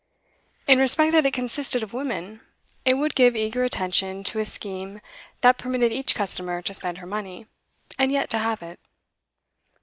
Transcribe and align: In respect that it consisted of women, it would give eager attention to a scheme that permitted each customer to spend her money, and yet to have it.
In 0.67 0.79
respect 0.79 1.11
that 1.11 1.27
it 1.27 1.33
consisted 1.33 1.83
of 1.83 1.93
women, 1.93 2.41
it 2.85 2.95
would 2.95 3.13
give 3.13 3.35
eager 3.35 3.63
attention 3.63 4.23
to 4.23 4.39
a 4.39 4.45
scheme 4.45 4.99
that 5.41 5.59
permitted 5.59 5.91
each 5.93 6.15
customer 6.15 6.59
to 6.63 6.73
spend 6.73 6.97
her 6.97 7.05
money, 7.05 7.45
and 7.99 8.11
yet 8.11 8.27
to 8.31 8.39
have 8.39 8.63
it. 8.63 8.79